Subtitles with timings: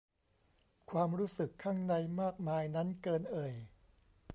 [0.91, 3.53] ความรู้สึกข้างในมากมายนั้นเกินเอ่ย